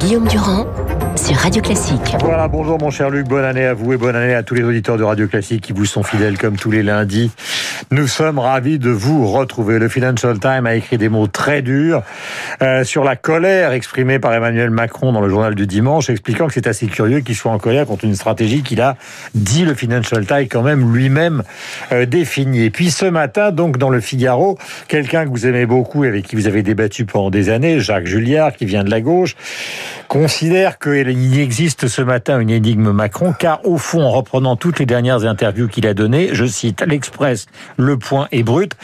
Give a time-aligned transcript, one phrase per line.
[0.00, 0.66] Guillaume Durand
[1.14, 2.16] sur Radio Classique.
[2.20, 4.62] Voilà, bonjour mon cher Luc, bonne année à vous et bonne année à tous les
[4.62, 7.30] auditeurs de Radio Classique qui vous sont fidèles comme tous les lundis.
[7.92, 9.80] Nous sommes ravis de vous retrouver.
[9.80, 12.04] Le Financial Times a écrit des mots très durs
[12.62, 16.54] euh, sur la colère exprimée par Emmanuel Macron dans le journal du dimanche, expliquant que
[16.54, 18.96] c'est assez curieux qu'il soit en colère contre une stratégie qu'il a,
[19.34, 21.42] dit le Financial Times, quand même lui-même
[21.90, 22.66] euh, définie.
[22.66, 26.28] Et puis ce matin, donc dans le Figaro, quelqu'un que vous aimez beaucoup et avec
[26.28, 29.34] qui vous avez débattu pendant des années, Jacques Julliard, qui vient de la gauche,
[30.10, 34.84] considère qu'il existe ce matin une énigme Macron, car au fond, en reprenant toutes les
[34.84, 37.46] dernières interviews qu'il a données, je cite l'Express,
[37.76, 38.74] Le Point et Brut,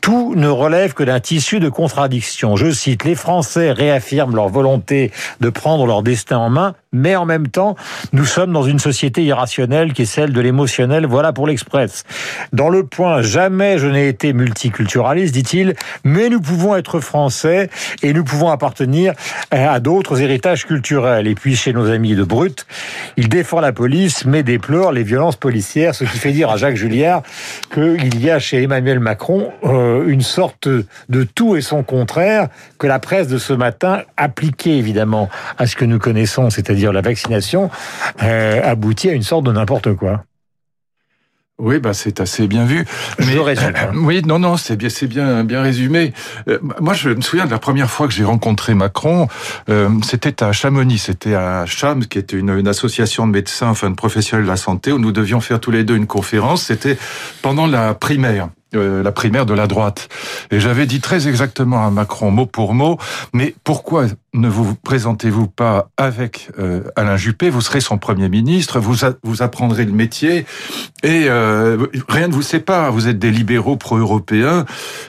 [0.00, 2.56] tout ne relève que d'un tissu de contradictions.
[2.56, 7.26] Je cite, les Français réaffirment leur volonté de prendre leur destin en main, mais en
[7.26, 7.76] même temps,
[8.12, 11.06] nous sommes dans une société irrationnelle qui est celle de l'émotionnel.
[11.06, 12.04] Voilà pour l'Express.
[12.52, 15.74] Dans le point, jamais je n'ai été multiculturaliste, dit-il,
[16.04, 17.68] mais nous pouvons être français
[18.02, 19.12] et nous pouvons appartenir
[19.50, 21.26] à d'autres héritages culturels.
[21.26, 22.66] Et puis, chez nos amis de Brut,
[23.16, 26.76] il défend la police, mais déplore les violences policières, ce qui fait dire à Jacques
[26.76, 27.22] Julliard
[27.72, 32.86] qu'il y a chez Emmanuel Macron euh, une sorte de tout et son contraire que
[32.86, 37.00] la presse de ce matin, appliquée évidemment à ce que nous connaissons, c'est-à-dire dire la
[37.00, 37.70] vaccination,
[38.22, 40.24] euh, aboutit à une sorte de n'importe quoi.
[41.60, 42.84] Oui, bah c'est assez bien vu.
[43.18, 43.72] Mais, je résume.
[43.76, 46.12] Euh, oui, non, non, c'est bien, c'est bien, bien résumé.
[46.48, 49.26] Euh, moi, je me souviens de la première fois que j'ai rencontré Macron.
[49.68, 53.90] Euh, c'était à Chamonix, c'était à Cham, qui était une, une, association de médecins, enfin
[53.90, 56.62] de professionnels de la santé, où nous devions faire tous les deux une conférence.
[56.62, 56.96] C'était
[57.42, 58.50] pendant la primaire.
[58.74, 60.10] Euh, la primaire de la droite.
[60.50, 62.98] Et j'avais dit très exactement à Macron, mot pour mot,
[63.32, 67.48] mais pourquoi ne vous présentez-vous pas avec euh, Alain Juppé?
[67.48, 70.44] Vous serez son Premier ministre, vous, vous apprendrez le métier,
[71.02, 72.92] et euh, rien ne vous sépare.
[72.92, 74.66] Vous êtes des libéraux pro-européens.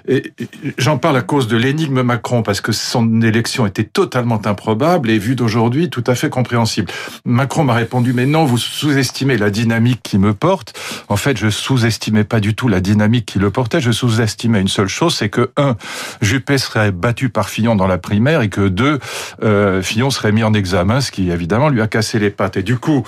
[0.07, 0.31] Et,
[0.77, 5.17] j'en parle à cause de l'énigme Macron, parce que son élection était totalement improbable et
[5.17, 6.89] vue d'aujourd'hui tout à fait compréhensible.
[7.25, 10.79] Macron m'a répondu, mais non, vous sous-estimez la dynamique qui me porte.
[11.09, 14.67] En fait, je sous-estimais pas du tout la dynamique qui le portait, je sous-estimais une
[14.67, 15.75] seule chose, c'est que un,
[16.21, 18.99] Juppé serait battu par Fillon dans la primaire et que deux,
[19.43, 22.57] euh, Fillon serait mis en examen, ce qui évidemment lui a cassé les pattes.
[22.57, 23.05] Et du coup,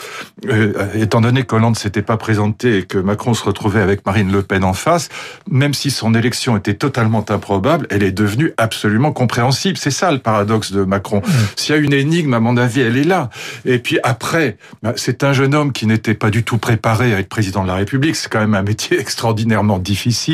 [0.48, 4.32] euh, étant donné que Hollande s'était pas présenté et que Macron se retrouvait avec Marine
[4.32, 5.10] Le Pen en face,
[5.50, 9.78] même si son élection était totalement improbable, elle est devenue absolument compréhensible.
[9.78, 11.22] C'est ça le paradoxe de Macron.
[11.56, 13.30] S'il y a une énigme, à mon avis, elle est là.
[13.66, 17.20] Et puis après, bah, c'est un jeune homme qui n'était pas du tout préparé à
[17.20, 18.16] être président de la République.
[18.16, 20.31] C'est quand même un métier extraordinairement difficile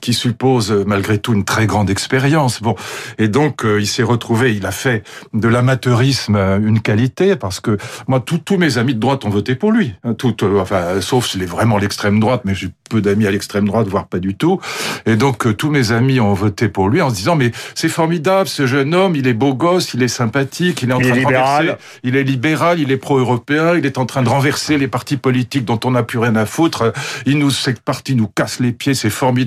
[0.00, 2.62] qui suppose euh, malgré tout une très grande expérience.
[2.62, 2.74] Bon,
[3.18, 5.02] et donc euh, il s'est retrouvé, il a fait
[5.34, 7.76] de l'amateurisme euh, une qualité parce que
[8.08, 11.46] moi, tous mes amis de droite ont voté pour lui, hein, tout, enfin, sauf les
[11.46, 14.60] vraiment l'extrême droite, mais j'ai peu d'amis à l'extrême droite, voire pas du tout.
[15.06, 18.48] Et donc tous mes amis ont voté pour lui en se disant mais c'est formidable,
[18.48, 21.24] ce jeune homme, il est beau gosse, il est sympathique, il est en train de
[21.24, 21.72] renverser,
[22.02, 25.64] il est libéral, il est pro-européen, il est en train de renverser les partis politiques
[25.64, 26.92] dont on n'a plus rien à foutre.
[27.26, 29.39] Il nous cette parti nous casse les pieds, c'est formidable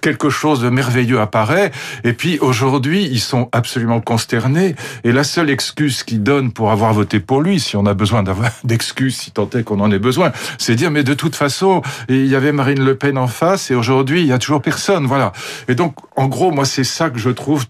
[0.00, 1.70] quelque chose de merveilleux apparaît.
[2.04, 4.74] Et puis aujourd'hui, ils sont absolument consternés.
[5.04, 8.22] Et la seule excuse qu'ils donnent pour avoir voté pour lui, si on a besoin
[8.22, 11.82] d'avoir d'excuses, si tant est qu'on en ait besoin, c'est dire mais de toute façon,
[12.08, 15.06] il y avait Marine Le Pen en face et aujourd'hui il y a toujours personne.
[15.06, 15.32] Voilà.
[15.68, 17.64] Et donc en gros, moi c'est ça que je trouve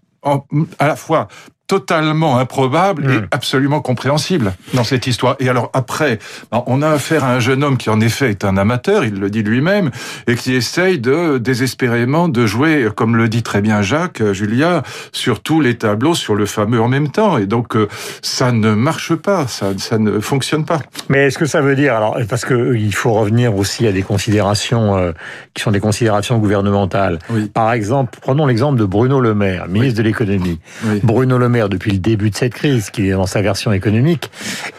[0.78, 1.28] à la fois
[1.72, 3.26] totalement improbable et hmm.
[3.30, 5.36] absolument compréhensible dans cette histoire.
[5.40, 6.18] Et alors après,
[6.50, 9.18] ben, on a affaire à un jeune homme qui en effet est un amateur, il
[9.18, 9.90] le dit lui-même,
[10.26, 14.82] et qui essaye de désespérément de jouer, comme le dit très bien Jacques, euh, Julia,
[15.12, 17.38] sur tous les tableaux, sur le fameux en même temps.
[17.38, 17.88] Et donc euh,
[18.20, 20.80] ça ne marche pas, ça, ça ne fonctionne pas.
[21.08, 24.02] Mais est-ce que ça veut dire alors parce que euh, faut revenir aussi à des
[24.02, 25.14] considérations
[25.54, 27.18] qui sont des considérations gouvernementales.
[27.54, 30.60] Par exemple, prenons l'exemple de Bruno Le Maire, ministre de l'économie.
[31.02, 34.30] Bruno Le Maire depuis le début de cette crise, qui est dans sa version économique,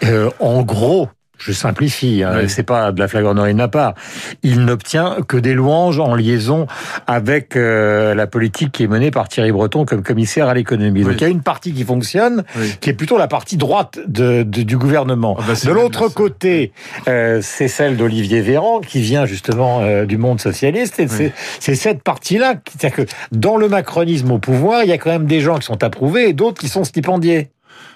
[0.04, 1.10] euh, en gros,
[1.44, 3.96] je simplifie, hein, c'est pas de la flagornerie de ma part.
[4.44, 6.68] Il n'obtient que des louanges en liaison
[7.06, 11.04] avec euh, la politique qui est menée par Thierry Breton comme commissaire à l'économie.
[11.04, 12.44] Donc il y a une partie qui fonctionne,
[12.80, 15.36] qui est plutôt la partie droite de, du gouvernement.
[15.40, 16.72] Ah bah, de l'autre côté,
[17.10, 21.00] euh, c'est celle d'Olivier Véran qui vient justement euh, du monde socialiste.
[21.00, 21.08] Et
[21.60, 25.26] c'est cette partie-là, c'est-à-dire que dans le macronisme au pouvoir, il y a quand même
[25.26, 27.50] des gens qui sont approuvés et d'autres qui sont stipendiés.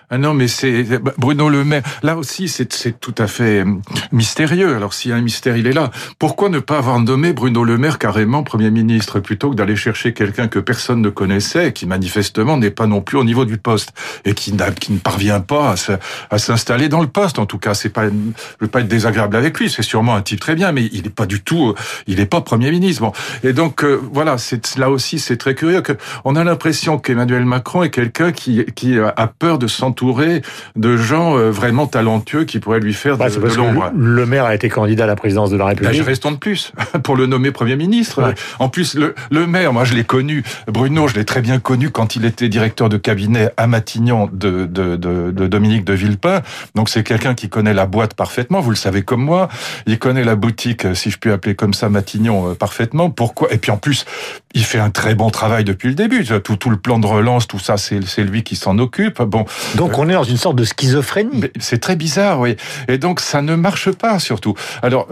[0.09, 0.85] Ah non, mais c'est
[1.17, 1.83] Bruno Le Maire.
[2.01, 3.81] Là aussi, c'est tout à fait hum,
[4.13, 4.73] mystérieux.
[4.73, 5.91] Alors, s'il y a un mystère, il est là.
[6.17, 10.13] Pourquoi ne pas avoir nommé Bruno Le Maire carrément Premier ministre plutôt que d'aller chercher
[10.13, 13.91] quelqu'un que personne ne connaissait, qui manifestement n'est pas non plus au niveau du poste
[14.23, 15.75] et qui, qui ne parvient pas
[16.29, 17.37] à s'installer dans le poste.
[17.37, 18.13] En tout cas, c'est pas, je
[18.61, 19.69] veux pas être désagréable avec lui.
[19.69, 21.73] C'est sûrement un type très bien, mais il n'est pas du tout,
[22.07, 23.01] il n'est pas Premier ministre.
[23.01, 23.11] Bon.
[23.43, 27.43] Et donc, euh, voilà, c'est là aussi, c'est très curieux que on a l'impression qu'Emmanuel
[27.43, 30.43] Macron est quelqu'un qui, qui a peur de sentir entouré
[30.75, 33.91] de gens vraiment talentueux qui pourraient lui faire bah, de, l'ombre.
[33.95, 35.99] Le maire a été candidat à la présidence de la République.
[35.99, 36.71] Bah, restons de plus
[37.03, 38.33] pour le nommer Premier ministre.
[38.59, 41.89] En plus, le, le maire, moi je l'ai connu, Bruno, je l'ai très bien connu
[41.89, 46.41] quand il était directeur de cabinet à Matignon de, de, de, de Dominique de Villepin.
[46.75, 49.47] Donc c'est quelqu'un qui connaît la boîte parfaitement, vous le savez comme moi.
[49.87, 53.09] Il connaît la boutique, si je puis appeler comme ça, Matignon, parfaitement.
[53.09, 53.51] Pourquoi?
[53.51, 54.05] Et puis en plus,
[54.53, 56.23] il fait un très bon travail depuis le début.
[56.25, 59.21] Tout, tout le plan de relance, tout ça, c'est lui qui s'en occupe.
[59.21, 59.45] Bon.
[59.75, 61.45] Donc on est dans une sorte de schizophrénie.
[61.59, 62.55] C'est très bizarre, oui.
[62.87, 64.55] Et donc ça ne marche pas surtout.
[64.81, 65.07] Alors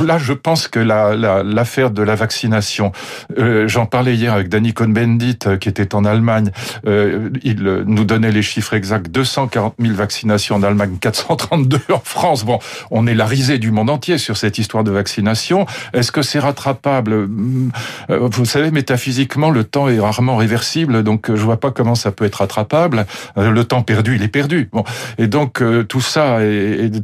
[0.00, 2.92] là, je pense que l'affaire la, de la vaccination,
[3.38, 6.50] euh, j'en parlais hier avec Danny Cohn-Bendit euh, qui était en Allemagne.
[6.86, 12.44] Euh, il nous donnait les chiffres exacts 240 000 vaccinations en Allemagne, 432 en France.
[12.44, 12.58] Bon,
[12.90, 15.66] on est la risée du monde entier sur cette histoire de vaccination.
[15.92, 17.28] Est-ce que c'est rattrapable?
[18.08, 22.12] Vous savez, métaphysiquement, le temps est rarement réversible, donc euh, je vois pas comment ça
[22.12, 23.06] peut être rattrapable.
[23.38, 24.68] Euh, le temps perdu, il est perdu.
[24.70, 24.84] Bon,
[25.16, 26.38] et donc euh, tout ça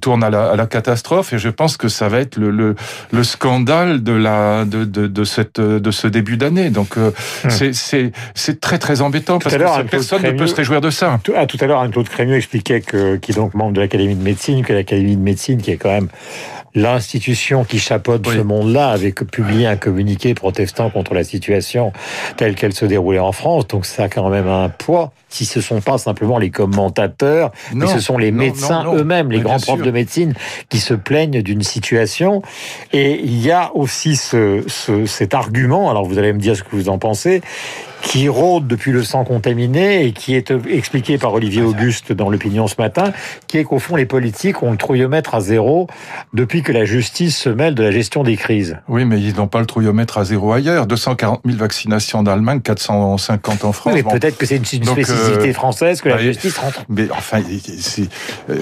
[0.03, 4.12] tourne à la, catastrophe, et je pense que ça va être le, le, scandale de
[4.12, 6.69] la de, de, cette de ce début d'année.
[6.69, 7.12] Donc hum.
[7.49, 11.20] c'est très très embêtant parce que personne ne peut se réjouir de ça.
[11.23, 14.17] Tout, ah, tout à l'heure, Anne-Claude Crémieux expliquait que qui est donc membre de l'Académie
[14.17, 16.09] de médecine, que l'Académie de médecine qui est quand même
[16.75, 21.93] l'institution qui chapeaute ce monde-là avait publié un communiqué protestant contre la situation
[22.37, 23.67] telle qu'elle se déroulait en France.
[23.69, 25.12] Donc ça a quand même un poids.
[25.29, 29.61] Si ce sont pas simplement les commentateurs, mais ce sont les médecins eux-mêmes, les grands
[29.61, 30.35] profs de médecine,
[30.69, 32.43] qui se plaignent d'une situation.
[32.93, 35.89] Et il y a aussi ce, ce, cet argument.
[35.89, 37.43] Alors vous allez me dire ce que vous en pensez
[38.03, 42.67] qui rôde depuis le sang contaminé et qui est expliqué par Olivier Auguste dans l'opinion
[42.67, 43.12] ce matin,
[43.47, 45.89] qui est qu'au fond les politiques ont le trouillomètre à zéro
[46.33, 48.79] depuis que la justice se mêle de la gestion des crises.
[48.89, 50.87] Oui, mais ils n'ont pas le trouillomètre à zéro ailleurs.
[50.87, 53.95] 240 000 vaccinations en Allemagne, 450 en France.
[53.95, 56.85] mais peut-être que c'est une, spécificité euh, française que la justice rentre.
[56.89, 58.55] Mais enfin, euh,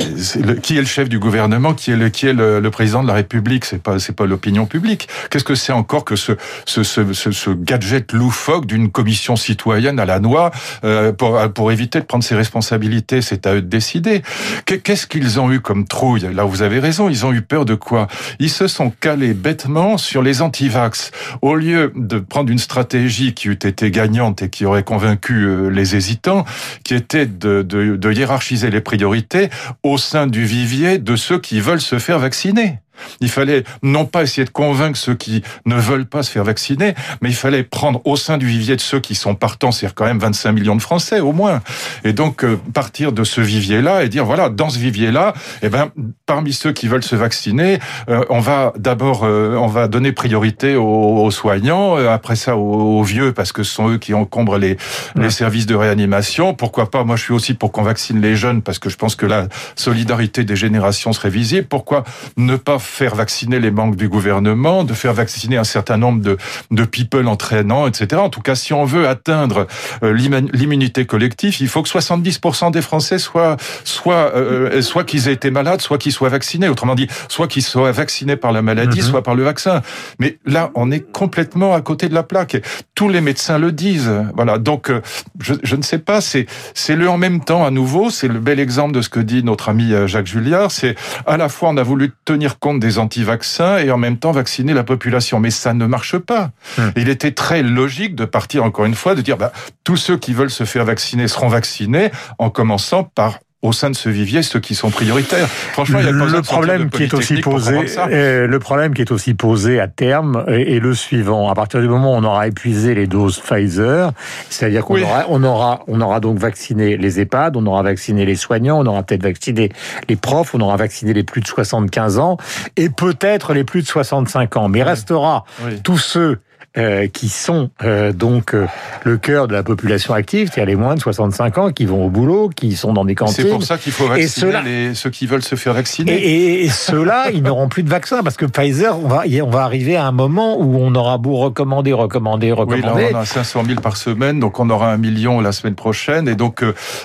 [0.45, 3.09] le, qui est le chef du gouvernement Qui est le, qui est le, président de
[3.09, 3.65] la République?
[3.65, 5.09] C'est pas, c'est pas l'opinion publique.
[5.31, 6.33] Qu'est-ce que c'est encore que ce,
[6.65, 10.53] ce, ce, ce gadget loufoque d'une commission citoyenne à la noix
[10.85, 13.23] euh, pour, éviter de prendre ses responsabilités.
[13.23, 14.23] C'est à eux de décider.
[14.67, 16.29] Qu'est-ce qu'ils ont eu comme trouille?
[16.33, 17.09] Là, vous avez raison.
[17.09, 18.07] Ils ont eu peur de quoi?
[18.39, 21.11] Ils se sont calés bêtement sur les antivax.
[21.43, 25.69] Au lieu de prendre une stratégie qui eût été gagnante et qui aurait convaincu euh,
[25.69, 26.45] les hésitants,
[26.85, 29.51] qui était de, de, de hiérarchiser les priorités
[29.83, 32.79] au sein du vivier de ceux qui veulent se faire vacciner.
[33.21, 36.95] Il fallait non pas essayer de convaincre ceux qui ne veulent pas se faire vacciner,
[37.21, 40.05] mais il fallait prendre au sein du vivier de ceux qui sont partants, c'est-à-dire quand
[40.05, 41.61] même 25 millions de Français au moins.
[42.05, 45.91] Et donc euh, partir de ce vivier-là et dire voilà, dans ce vivier-là, eh ben
[46.27, 47.79] parmi ceux qui veulent se vacciner,
[48.09, 53.33] euh, on va d'abord euh, on va donner priorité aux, soignants, après ça aux, vieux
[53.33, 54.77] parce que ce sont eux qui encombrent les
[55.17, 56.55] les services de réanimation.
[56.55, 59.17] Pourquoi pas Moi, je suis aussi pour qu'on vaccine les jeunes parce que je pense
[59.17, 61.67] que la solidarité des générations serait visible.
[61.69, 62.05] Pourquoi
[62.37, 66.37] ne pas faire vacciner les banques du gouvernement, de faire vacciner un certain nombre de,
[66.71, 68.21] de people entraînants, etc.
[68.21, 69.67] En tout cas, si on veut atteindre
[70.03, 75.33] euh, l'immunité collective, il faut que 70% des Français soient, soit, euh, soit qu'ils aient
[75.33, 76.69] été malades, soit qu'ils soient vaccinés.
[76.69, 79.05] Autrement dit, soit qu'ils soient vaccinés par la maladie, mhm.
[79.05, 79.83] soit par le vaccin.
[80.19, 82.57] Mais là, on est complètement à côté de la plaque.
[82.95, 84.13] Tous les médecins le disent.
[84.35, 84.59] Voilà.
[84.59, 85.01] Donc, euh,
[85.41, 86.21] je, je ne sais pas.
[86.21, 88.11] C'est, c'est le en même temps à nouveau.
[88.11, 90.71] C'est le bel exemple de ce que dit notre ami Jacques Julliard.
[90.71, 90.95] C'est
[91.27, 94.75] à la fois on a voulu tenir compte des anti-vaccins et en même temps vacciner
[94.75, 95.41] la population.
[95.41, 96.51] Mais ça ne marche pas.
[96.79, 96.91] Hmm.
[96.97, 99.53] Il était très logique de partir encore une fois, de dire bah,
[99.85, 103.97] tous ceux qui veulent se faire vacciner seront vaccinés, en commençant par au sein de
[103.97, 105.49] ce vivier ceux qui sont prioritaires.
[105.49, 109.11] Franchement, il y a pas le problème qui est aussi posé, le problème qui est
[109.11, 111.49] aussi posé à terme est, le suivant.
[111.51, 114.13] À partir du moment où on aura épuisé les doses Pfizer,
[114.51, 118.37] c'est-à-dire qu'on aura, on aura, on aura donc vacciné les EHPAD, on aura vacciné les
[118.37, 119.71] soignants, on aura peut-être vacciné
[120.09, 122.37] les profs, on aura vacciné les plus de 75 ans
[122.77, 124.69] et peut-être les plus de 65 ans.
[124.69, 125.45] Mais restera
[125.83, 126.39] tous ceux
[126.79, 128.67] euh, qui sont euh, donc euh,
[129.03, 132.11] le cœur de la population active, c'est-à-dire les moins de 65 ans qui vont au
[132.11, 133.45] boulot, qui sont dans des cantines.
[133.45, 136.13] C'est pour ça qu'il faut vacciner les, ceux qui veulent se faire vacciner.
[136.13, 139.63] Et, et, ceux-là, ils n'auront plus de vaccin parce que Pfizer, on va, on va
[139.63, 143.07] arriver à un moment où on aura beau recommander, recommander, recommander.
[143.07, 145.77] Oui, là, on a 500 000 par semaine, donc on aura un million la semaine
[145.77, 146.29] prochaine.
[146.29, 146.63] Et donc,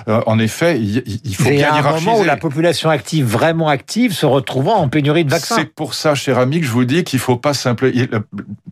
[0.07, 2.09] en effet, il, il faut bien hiérarchiser.
[2.09, 5.55] un moment où la population active, vraiment active, se retrouvera en pénurie de vaccins.
[5.55, 7.93] C'est pour ça, cher ami, que je vous dis qu'il faut pas simplement...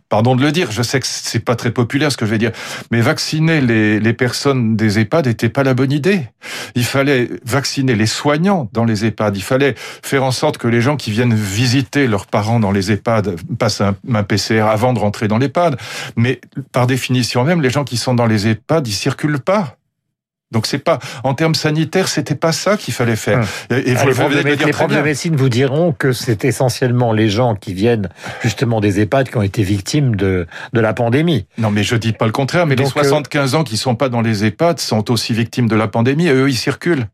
[0.10, 2.40] Pardon de le dire, je sais que c'est pas très populaire ce que je vais
[2.40, 2.52] dire,
[2.92, 6.28] mais vacciner les, les personnes des EHPAD n'était pas la bonne idée.
[6.74, 9.38] Il fallait vacciner les soignants dans les EHPAD.
[9.38, 12.92] Il fallait faire en sorte que les gens qui viennent visiter leurs parents dans les
[12.92, 15.78] EHPAD passent un, PCR avant de rentrer dans l'EHPAD.
[16.16, 19.76] Mais par définition même, les gens qui sont dans les EHPAD, ils circulent pas.
[20.52, 23.40] Donc c'est pas en termes sanitaires, c'était pas ça qu'il fallait faire.
[23.70, 23.78] Hum.
[23.78, 27.30] Et, vous, les profs, de, les profs de médecine vous diront que c'est essentiellement les
[27.30, 28.10] gens qui viennent
[28.42, 31.46] justement des EHPAD qui ont été victimes de de la pandémie.
[31.60, 32.66] Non, mais je dis pas le contraire.
[32.66, 35.76] Mais les 75 euh, ans qui sont pas dans les EHPAD sont aussi victimes de
[35.76, 36.26] la pandémie.
[36.26, 37.06] Et eux, ils circulent.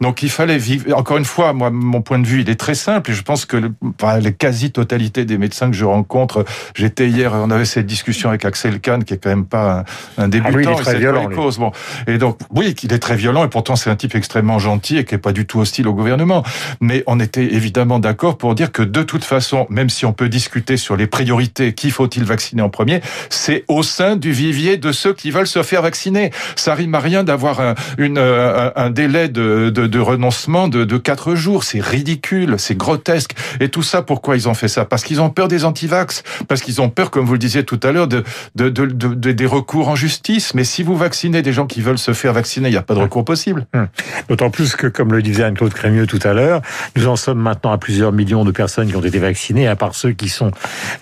[0.00, 0.96] Donc il fallait vivre.
[0.96, 3.10] Encore une fois, moi, mon point de vue, il est très simple.
[3.10, 6.44] Et je pense que le, enfin, la quasi-totalité des médecins que je rencontre,
[6.76, 9.84] j'étais hier, on avait cette discussion avec Axel Kahn, qui est quand même pas
[10.16, 10.50] un, débutant.
[10.52, 11.28] Ah oui, il est très violent.
[11.28, 11.72] Bon.
[12.06, 13.44] Et donc, oui, il est très violent.
[13.44, 15.94] Et pourtant, c'est un type extrêmement gentil et qui est pas du tout hostile au
[15.94, 16.44] gouvernement.
[16.80, 20.28] Mais on était évidemment d'accord pour dire que de toute façon, même si on peut
[20.28, 23.00] discuter sur les priorités, qui faut-il vacciner en premier,
[23.30, 26.30] c'est au sein du vivier de ceux qui veulent se faire vacciner.
[26.56, 30.98] Ça rime à rien d'avoir un, une, un, délai de, de, de renoncement de, de
[30.98, 31.64] 4 jours.
[31.64, 33.32] C'est ridicule, c'est grotesque.
[33.60, 34.84] Et tout ça, pourquoi ils ont fait ça?
[34.84, 37.80] Parce qu'ils ont peur des antivax, parce qu'ils ont peur, comme vous le disiez tout
[37.82, 38.24] à l'heure, de,
[38.54, 40.54] de, de, des recours en justice.
[40.54, 43.00] Mais si vous vaccinez des gens qui veulent se faire vacciner, n'y a pas de
[43.00, 43.66] recours possible.
[43.74, 43.88] Hum.
[44.28, 46.62] D'autant plus que, comme le disait Anne-Claude Crémieux tout à l'heure,
[46.96, 49.94] nous en sommes maintenant à plusieurs millions de personnes qui ont été vaccinées, à part
[49.94, 50.50] ceux qui sont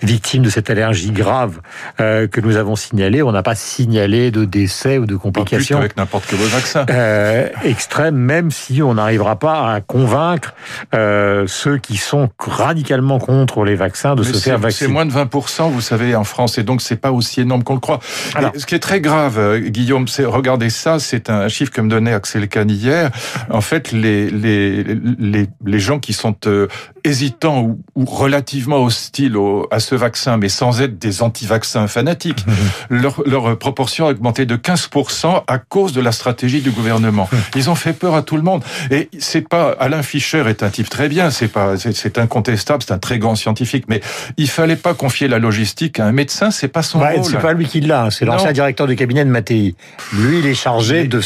[0.01, 1.59] victimes de cette allergie grave
[1.99, 3.21] euh, que nous avons signalée.
[3.21, 5.77] On n'a pas signalé de décès ou de complications.
[5.77, 6.85] avec n'importe quel vaccin.
[6.89, 10.53] Euh, extrême, même si on n'arrivera pas à convaincre
[10.93, 14.87] euh, ceux qui sont radicalement contre les vaccins de se faire vacciner.
[14.87, 17.73] C'est moins de 20%, vous savez, en France, et donc c'est pas aussi énorme qu'on
[17.75, 17.99] le croit.
[18.35, 21.81] Alors, ce qui est très grave, euh, Guillaume, c'est regardez ça, c'est un chiffre que
[21.81, 23.11] me donnait Axel Kahn hier.
[23.49, 26.67] En fait, les les les, les gens qui sont euh,
[27.03, 32.45] hésitants ou, ou, relativement hostiles au, à ce vaccin, mais sans être des anti-vaccins fanatiques,
[32.89, 37.29] leur, leur proportion a augmenté de 15% à cause de la stratégie du gouvernement.
[37.55, 38.63] Ils ont fait peur à tout le monde.
[38.91, 42.93] Et c'est pas Alain Fischer est un type très bien, c'est pas c'est incontestable, c'est
[42.93, 44.01] un très grand scientifique, mais
[44.37, 47.23] il fallait pas confier la logistique à un médecin, c'est pas son rôle.
[47.23, 49.75] C'est pas lui qui l'a, c'est l'ancien directeur du cabinet de Mattei.
[50.13, 51.21] Lui, il est chargé de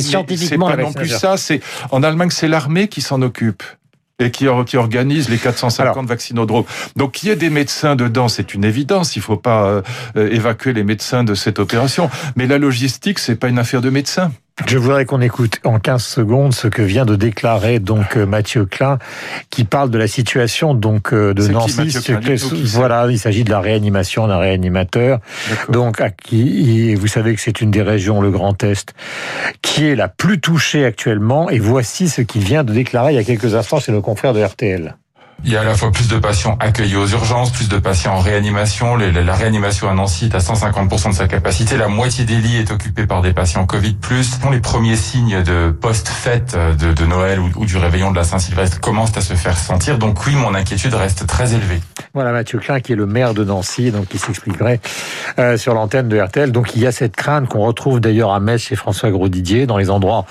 [0.00, 0.70] scientifiquement.
[0.70, 1.36] C'est pas non plus ça.
[1.36, 3.62] C'est en Allemagne, c'est l'armée qui s'en occupe
[4.18, 6.64] et qui, qui organise les 450 vaccinodromes.
[6.96, 9.16] Donc qu'il y ait des médecins dedans, c'est une évidence.
[9.16, 9.82] Il faut pas
[10.16, 12.10] euh, évacuer les médecins de cette opération.
[12.36, 14.30] Mais la logistique, c'est pas une affaire de médecins.
[14.68, 18.66] Je voudrais qu'on écoute en 15 secondes ce que vient de déclarer donc euh, Mathieu
[18.66, 18.98] Klein,
[19.50, 21.92] qui parle de la situation donc euh, de Nancy.
[22.66, 25.18] voilà, il s'agit de la réanimation d'un réanimateur.
[25.70, 28.94] Donc, à qui, vous savez que c'est une des régions, le Grand Est,
[29.60, 31.50] qui est la plus touchée actuellement.
[31.50, 34.34] Et voici ce qu'il vient de déclarer il y a quelques instants chez nos confrères
[34.34, 34.94] de RTL.
[35.44, 38.14] Il y a à la fois plus de patients accueillis aux urgences, plus de patients
[38.14, 38.96] en réanimation.
[38.96, 41.76] La réanimation à Nancy est à 150% de sa capacité.
[41.76, 43.96] La moitié des lits est occupée par des patients Covid+.
[44.50, 49.16] Les premiers signes de post-fête de, de, Noël ou, du réveillon de la Saint-Sylvestre commencent
[49.16, 49.98] à se faire sentir.
[49.98, 51.80] Donc oui, mon inquiétude reste très élevée.
[52.14, 54.78] Voilà Mathieu Klein qui est le maire de Nancy, donc qui s'expliquerait
[55.40, 56.52] euh, sur l'antenne de RTL.
[56.52, 59.78] Donc il y a cette crainte qu'on retrouve d'ailleurs à Metz chez François Grosdidier, dans
[59.78, 60.24] les endroits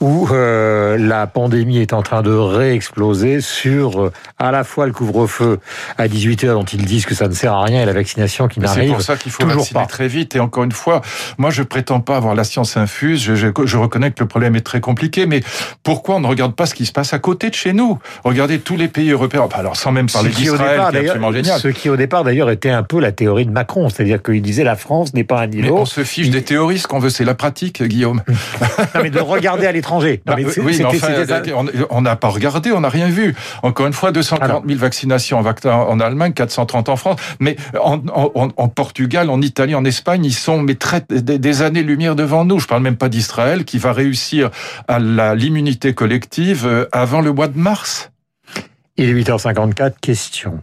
[0.00, 4.92] où euh, la pandémie est en train de réexploser sur euh, à la fois le
[4.92, 5.58] couvre-feu
[5.98, 8.60] à 18h dont ils disent que ça ne sert à rien et la vaccination qui
[8.60, 10.36] n'arrive C'est pour ça qu'il faut vacciner très vite.
[10.36, 11.02] Et encore une fois,
[11.38, 13.22] moi je prétends pas avoir la science infuse.
[13.22, 15.42] Je, je, je, reconnais que le problème est très compliqué, mais
[15.82, 17.98] pourquoi on ne regarde pas ce qui se passe à côté de chez nous?
[18.24, 19.48] Regardez tous les pays européens.
[19.52, 21.60] Alors sans même parler d'Israël, qui est absolument génial.
[21.60, 24.64] Ce qui au départ d'ailleurs était un peu la théorie de Macron, c'est-à-dire qu'il disait
[24.64, 25.74] la France n'est pas un niveau.
[25.74, 26.78] Mais on se fiche des théories.
[26.78, 28.22] Ce qu'on veut, c'est la pratique, Guillaume.
[28.60, 30.22] non, mais de regarder à l'étranger.
[30.24, 30.44] Bah, oui,
[30.78, 31.08] mais enfin,
[31.90, 33.34] on n'a pas regardé, on n'a rien vu.
[33.62, 38.68] Encore une fois, 240 000 vaccinations en Allemagne, 430 en France, mais en, en, en
[38.68, 42.58] Portugal, en Italie, en Espagne, ils sont mais très, des, années-lumière devant nous.
[42.58, 44.50] Je parle même pas d'Israël qui va réussir
[44.88, 44.98] à
[45.34, 48.10] l'immunité collective euh, avant le mois de mars.
[48.96, 50.60] Il est 8h54, question.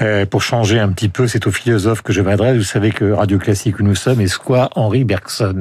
[0.00, 2.56] Euh, pour changer un petit peu, c'est au philosophe que je m'adresse.
[2.56, 5.60] Vous savez que Radio Classique où nous sommes est quoi Henri Bergson.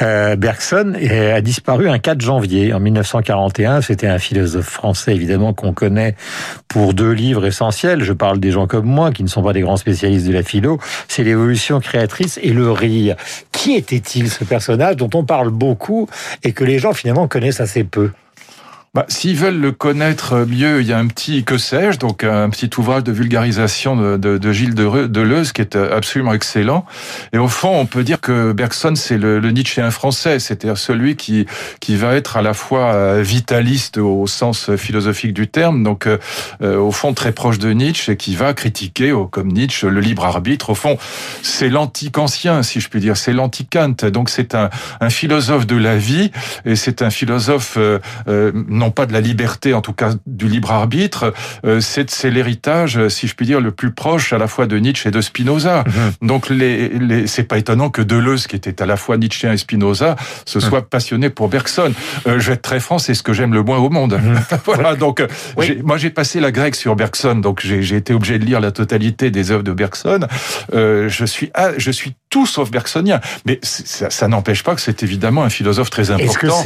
[0.00, 3.82] Euh, Bergson a disparu un 4 janvier en 1941.
[3.82, 6.16] C'était un philosophe français, évidemment, qu'on connaît
[6.66, 8.02] pour deux livres essentiels.
[8.02, 10.42] Je parle des gens comme moi, qui ne sont pas des grands spécialistes de la
[10.42, 10.80] philo.
[11.06, 13.14] C'est l'évolution créatrice et le rire.
[13.52, 16.08] Qui était-il, ce personnage dont on parle beaucoup
[16.42, 18.10] et que les gens, finalement, connaissent assez peu?
[18.94, 22.50] Bah, S'ils veulent le connaître mieux, il y a un petit que sais-je, donc un
[22.50, 26.84] petit ouvrage de vulgarisation de, Gilles Deleuze qui est absolument excellent.
[27.32, 31.16] Et au fond, on peut dire que Bergson, c'est le, le Nietzschéen français, c'est-à-dire celui
[31.16, 31.46] qui
[31.80, 36.18] qui va être à la fois euh, vitaliste au sens philosophique du terme, donc euh,
[36.60, 40.26] euh, au fond très proche de Nietzsche et qui va critiquer, comme Nietzsche, le libre
[40.26, 40.70] arbitre.
[40.70, 40.98] Au fond,
[41.42, 44.10] c'est l'anti-kantien, si je puis dire, c'est l'anti-Kant.
[44.12, 44.68] Donc c'est un,
[45.00, 46.30] un philosophe de la vie
[46.66, 47.78] et c'est un philosophe
[48.82, 51.32] non pas de la liberté, en tout cas du libre arbitre.
[51.64, 55.08] Euh, c'est l'héritage, si je puis dire, le plus proche à la fois de Nietzsche
[55.08, 55.84] et de Spinoza.
[55.86, 56.28] Mhm.
[56.28, 59.56] Donc les, les c'est pas étonnant que Deleuze, qui était à la fois Nietzschéen et
[59.56, 60.64] Spinoza, se mhm.
[60.64, 61.92] soit passionné pour Bergson.
[62.26, 64.18] Euh, je vais être très franc, c'est ce que j'aime le moins au monde.
[64.20, 64.40] Mhm.
[64.64, 64.96] voilà.
[64.96, 65.28] Donc euh,
[65.84, 69.30] moi j'ai passé la grecque sur Bergson, donc j'ai été obligé de lire la totalité
[69.30, 70.26] des œuvres de Bergson.
[70.74, 74.80] Euh, je suis ah, je suis tout sauf bergsonien, mais ça, ça n'empêche pas que
[74.80, 76.64] c'est évidemment un philosophe très important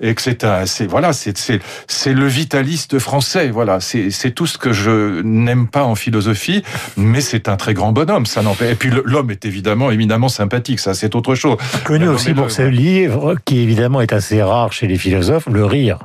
[0.00, 3.50] et que c'est un c'est voilà c'est c'est c'est le vitaliste français.
[3.50, 6.62] Voilà, c'est c'est tout ce que je n'aime pas en philosophie,
[6.96, 8.26] mais c'est un très grand bonhomme.
[8.26, 8.70] Ça n'empêche.
[8.70, 10.78] Et puis l'homme est évidemment éminemment sympathique.
[10.78, 11.56] Ça c'est autre chose.
[11.84, 15.98] Connu aussi pour ce livre qui évidemment est assez rare chez les philosophes, le rire.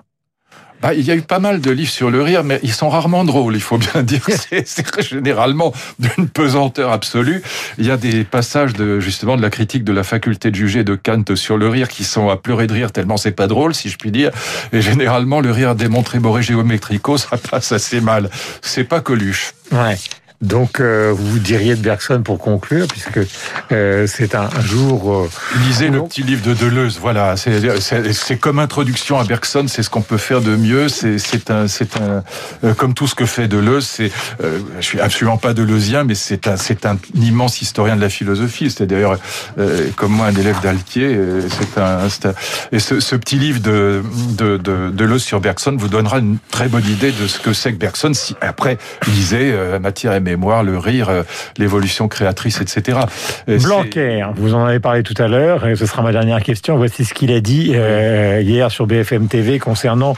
[0.84, 2.90] Bah, il y a eu pas mal de livres sur le rire, mais ils sont
[2.90, 4.20] rarement drôles, il faut bien dire.
[4.66, 7.42] C'est généralement d'une pesanteur absolue.
[7.78, 10.84] Il y a des passages de justement de la critique de la faculté de juger
[10.84, 13.74] de Kant sur le rire qui sont à pleurer de rire tellement c'est pas drôle,
[13.74, 14.32] si je puis dire.
[14.74, 18.30] Et généralement, le rire démontré boré géométrico, ça passe assez mal.
[18.62, 19.54] C'est pas Coluche.
[19.72, 19.96] Ouais.
[20.44, 23.20] Donc, euh, vous diriez de Bergson pour conclure, puisque
[23.72, 25.14] euh, c'est un, jour...
[25.14, 25.30] Euh,
[25.66, 27.36] Lisez le petit livre de Deleuze, voilà.
[27.38, 30.90] C'est comme introduction à Bergson, c'est ce qu'on peut faire de mieux.
[30.90, 32.24] C'est un, c'est un,
[32.66, 33.86] euh, comme tout ce que fait Deleuze.
[33.86, 38.10] C'est, je suis absolument pas deleuzien, mais c'est un, c'est un immense historien de la
[38.10, 38.70] philosophie.
[38.70, 39.18] C'est d'ailleurs,
[39.96, 41.18] comme moi, un élève d'Altier.
[41.50, 42.34] C'est un, un,
[42.74, 44.04] et ce, ce, petit livre de,
[44.38, 47.72] de, de Deleuze sur Bergson vous donnera une très bonne idée de ce que c'est
[47.72, 48.14] que Bergson.
[48.14, 51.24] Si après lisez matière et mémoire, le rire, euh,
[51.58, 53.00] l'évolution créatrice, etc.
[53.48, 56.76] Blanquer, vous en avez parlé tout à l'heure, et ce sera ma dernière question.
[56.76, 60.16] Voici ce qu'il a dit euh, hier sur BFM TV concernant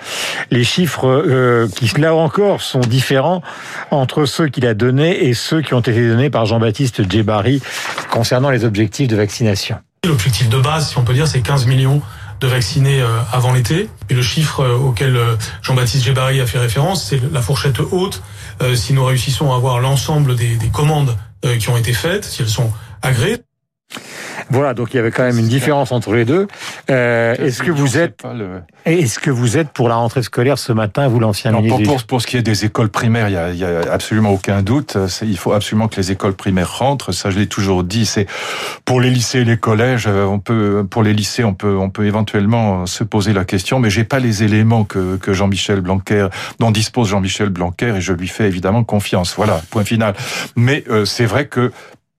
[0.52, 3.42] les chiffres euh, qui, là encore, sont différents
[3.92, 7.62] entre ceux qu'il a donnés et ceux qui ont été donnés par Jean-Baptiste Djebari
[8.10, 9.78] concernant les objectifs de vaccination.
[10.06, 12.02] L'objectif de base, si on peut dire, c'est 15 millions
[12.40, 13.90] de vaccinés avant l'été.
[14.10, 15.18] Et le chiffre auquel
[15.62, 18.35] Jean-Baptiste Djebari a fait référence, c'est la fourchette haute euh,
[18.76, 22.42] si nous réussissons à avoir l'ensemble des, des commandes euh, qui ont été faites, si
[22.42, 22.72] elles sont
[23.02, 23.38] agréées.
[24.50, 26.48] Voilà, donc il y avait quand même une différence entre les deux.
[26.90, 28.24] Euh, est-ce que vous êtes,
[28.86, 32.22] est-ce que vous êtes pour la rentrée scolaire ce matin, vous l'ancien ministre pour, pour,
[32.22, 34.98] ce qui est des écoles primaires, il y a, il y a absolument aucun doute.
[35.22, 37.12] Il faut absolument que les écoles primaires rentrent.
[37.12, 38.06] Ça, je l'ai toujours dit.
[38.06, 38.28] C'est
[38.86, 41.90] pour les lycées et les collèges, euh, on peut, pour les lycées, on peut, on
[41.90, 46.28] peut éventuellement se poser la question, mais j'ai pas les éléments que, que Jean-Michel Blanquer,
[46.60, 49.34] dont dispose Jean-Michel Blanquer, et je lui fais évidemment confiance.
[49.36, 50.14] Voilà, point final.
[50.56, 51.72] Mais euh, c'est vrai que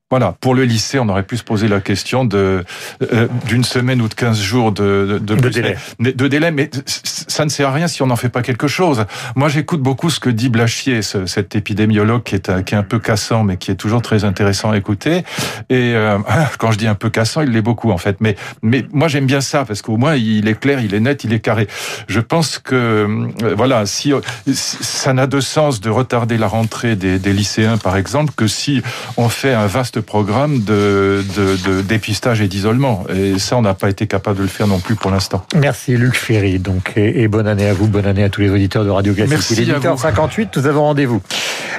[0.09, 2.65] voilà, pour le lycée, on aurait pu se poser la question de
[3.13, 5.77] euh, d'une semaine ou de 15 jours de, de, de, délai.
[5.99, 8.69] Mais, de délai, mais ça ne sert à rien si on n'en fait pas quelque
[8.69, 9.05] chose.
[9.35, 12.85] Moi, j'écoute beaucoup ce que dit Blachier, ce, cet épidémiologue qui est, qui est un
[12.85, 15.25] peu cassant, mais qui est toujours très intéressant à écouter.
[15.71, 16.19] Et euh,
[16.61, 18.19] quand je dis un peu cassant, il l'est beaucoup en fait.
[18.21, 21.25] Mais mais moi, j'aime bien ça parce qu'au moins, il est clair, il est net,
[21.25, 21.67] il est carré.
[22.07, 24.13] Je pense que euh, voilà, si
[24.53, 28.83] ça n'a de sens de retarder la rentrée des, des lycéens, par exemple, que si
[29.17, 33.05] on fait un vaste programme de, de, dépistage et d'isolement.
[33.15, 35.45] Et ça, on n'a pas été capable de le faire non plus pour l'instant.
[35.57, 36.59] Merci Luc Ferry.
[36.59, 39.33] Donc, et, bonne année à vous, bonne année à tous les auditeurs de Radio Classique.
[39.33, 41.23] Merci Il est 58 nous avons rendez-vous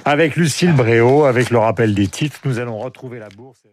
[0.06, 2.38] avec Lucille Bréau, avec le rappel des titres.
[2.46, 3.68] Nous allons retrouver la bourse.